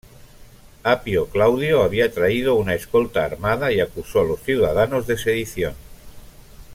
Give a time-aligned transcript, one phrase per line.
[0.81, 5.75] Apio Claudio había traído una escolta armada y acusó a los ciudadanos de sedición.